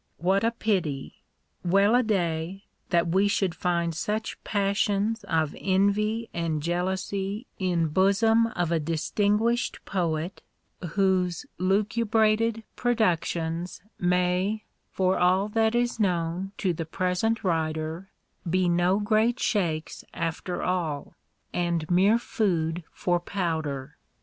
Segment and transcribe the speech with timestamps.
[0.17, 1.21] What a pity!
[1.63, 8.47] Well a day, that we should find such passions of envy and jealousy in bosom
[8.47, 10.41] of a distinguished poet,
[10.93, 18.09] whose lucubrated productions may (for all that is known to the present writer)
[18.49, 21.13] be no great shakes after all,
[21.53, 23.97] and mere food for powder!